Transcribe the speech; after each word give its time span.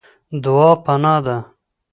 دعا 0.43 0.69
پناه 0.85 1.15
ده. 1.25 1.37